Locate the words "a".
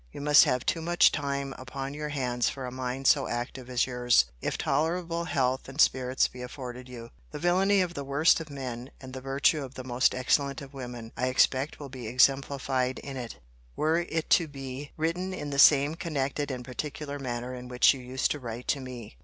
2.65-2.71